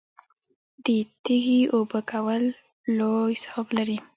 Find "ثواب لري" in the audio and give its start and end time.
3.43-3.97